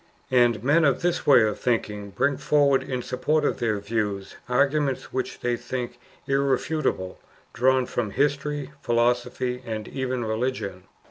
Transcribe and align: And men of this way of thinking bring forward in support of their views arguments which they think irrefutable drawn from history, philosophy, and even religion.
And 0.31 0.63
men 0.63 0.83
of 0.83 1.03
this 1.03 1.27
way 1.27 1.43
of 1.43 1.59
thinking 1.59 2.09
bring 2.09 2.35
forward 2.35 2.81
in 2.81 3.03
support 3.03 3.45
of 3.45 3.59
their 3.59 3.77
views 3.79 4.35
arguments 4.49 5.13
which 5.13 5.41
they 5.41 5.55
think 5.55 5.99
irrefutable 6.25 7.19
drawn 7.53 7.85
from 7.85 8.09
history, 8.09 8.71
philosophy, 8.81 9.61
and 9.63 9.87
even 9.87 10.25
religion. 10.25 10.85